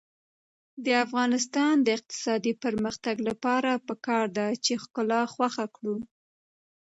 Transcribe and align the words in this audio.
د 0.85 0.87
افغانستان 1.05 1.73
د 1.81 1.87
اقتصادي 1.97 2.53
پرمختګ 2.63 3.15
لپاره 3.29 3.71
پکار 3.87 4.25
ده 4.37 4.47
چې 4.65 4.73
ښکلا 4.83 5.21
خوښه 5.33 5.65
کړو. 5.75 5.97